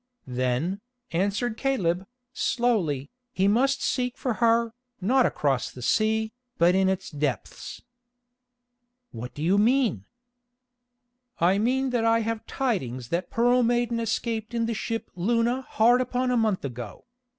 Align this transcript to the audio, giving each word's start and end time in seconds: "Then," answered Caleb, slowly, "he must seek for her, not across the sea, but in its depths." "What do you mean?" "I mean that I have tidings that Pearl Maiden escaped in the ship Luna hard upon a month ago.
"Then," 0.25 0.81
answered 1.11 1.57
Caleb, 1.57 2.07
slowly, 2.33 3.11
"he 3.31 3.47
must 3.47 3.83
seek 3.83 4.17
for 4.17 4.33
her, 4.41 4.73
not 4.99 5.27
across 5.27 5.69
the 5.69 5.83
sea, 5.83 6.33
but 6.57 6.73
in 6.73 6.89
its 6.89 7.11
depths." 7.11 7.83
"What 9.11 9.35
do 9.35 9.43
you 9.43 9.59
mean?" 9.59 10.05
"I 11.39 11.59
mean 11.59 11.91
that 11.91 12.03
I 12.03 12.21
have 12.21 12.47
tidings 12.47 13.09
that 13.09 13.29
Pearl 13.29 13.61
Maiden 13.61 13.99
escaped 13.99 14.55
in 14.55 14.65
the 14.65 14.73
ship 14.73 15.11
Luna 15.15 15.61
hard 15.69 16.01
upon 16.01 16.31
a 16.31 16.35
month 16.37 16.65
ago. 16.65 17.05